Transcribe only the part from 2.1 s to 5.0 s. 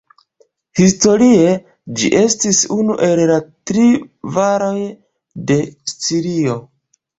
estis unu el la tri valoj